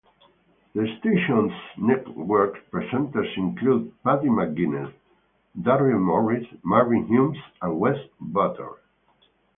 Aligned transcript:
The 0.73 0.95
station's 0.97 1.51
network 1.77 2.55
presenters 2.71 3.37
include 3.37 3.91
Paddy 4.03 4.29
McGuinness, 4.29 4.91
Darryl 5.59 5.99
Morris, 6.01 6.43
Marvin 6.63 7.05
Humes 7.05 7.37
and 7.61 7.79
Wes 7.79 7.97
Butters. 8.19 8.79